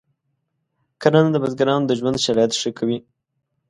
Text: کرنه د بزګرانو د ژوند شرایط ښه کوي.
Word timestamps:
کرنه 1.01 1.29
د 1.31 1.37
بزګرانو 1.43 1.87
د 1.87 1.91
ژوند 1.99 2.17
شرایط 2.25 2.51
ښه 2.61 2.69
کوي. 2.79 2.97